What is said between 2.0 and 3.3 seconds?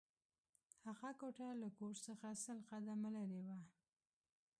څخه سل قدمه